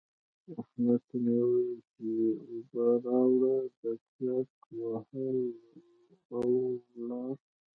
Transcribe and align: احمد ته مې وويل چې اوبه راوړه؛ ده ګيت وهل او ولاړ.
احمد 0.59 0.99
ته 1.07 1.15
مې 1.23 1.35
وويل 1.45 1.79
چې 1.93 2.09
اوبه 2.49 2.85
راوړه؛ 3.05 3.55
ده 3.79 3.91
ګيت 4.15 4.51
وهل 4.81 5.37
او 6.35 6.47
ولاړ. 6.95 7.33